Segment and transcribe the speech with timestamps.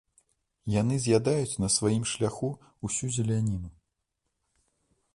[0.81, 2.51] Яны з'ядаюць на сваім шляху
[2.89, 3.69] ўсю зеляніну.